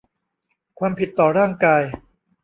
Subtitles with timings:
[0.79, 1.83] ความผิดต่อร่างกาย